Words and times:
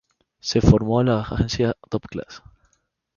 Se 0.39 0.61
formó 0.61 1.01
en 1.01 1.09
la 1.09 1.19
agencia 1.21 1.75
Top 1.87 2.07
Class. 2.07 2.41